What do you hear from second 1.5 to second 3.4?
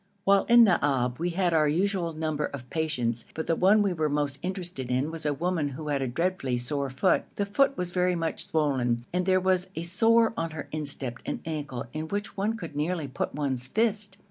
our usual number of patients,